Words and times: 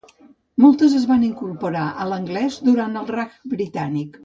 Moltes 0.63 0.95
es 0.99 1.05
van 1.11 1.25
incorporar 1.27 1.85
a 2.05 2.09
l'anglès 2.13 2.59
durant 2.71 2.99
el 3.03 3.09
Raj 3.19 3.39
Britànic. 3.55 4.19